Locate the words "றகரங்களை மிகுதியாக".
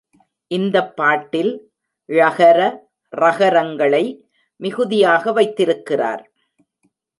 3.17-5.31